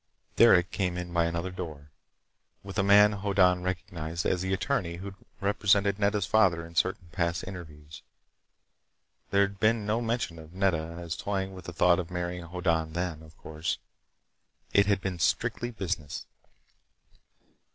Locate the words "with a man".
2.63-3.11